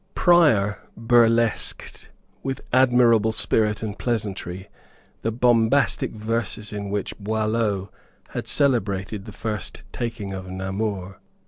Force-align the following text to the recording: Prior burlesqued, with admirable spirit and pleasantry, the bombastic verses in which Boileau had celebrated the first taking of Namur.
Prior 0.15 0.79
burlesqued, 0.97 2.09
with 2.41 2.61
admirable 2.73 3.31
spirit 3.31 3.83
and 3.83 3.99
pleasantry, 3.99 4.67
the 5.21 5.29
bombastic 5.31 6.09
verses 6.13 6.73
in 6.73 6.89
which 6.89 7.15
Boileau 7.19 7.91
had 8.29 8.47
celebrated 8.47 9.25
the 9.25 9.31
first 9.31 9.83
taking 9.93 10.33
of 10.33 10.47
Namur. 10.49 11.19